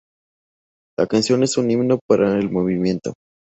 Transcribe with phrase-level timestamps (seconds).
[0.97, 3.13] La canción es un himno para el movimiento.